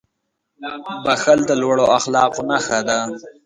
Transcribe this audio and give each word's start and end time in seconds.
•بښل 1.03 1.39
د 1.49 1.51
لوړو 1.61 1.85
اخلاقو 1.97 2.41
نښه 2.49 2.79
ده. 2.87 2.97